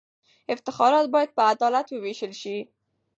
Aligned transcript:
افتخارات 0.53 1.05
باید 1.15 1.29
په 1.37 1.41
عدالت 1.53 1.87
ووېشل 1.89 2.31
سي. 2.41 2.57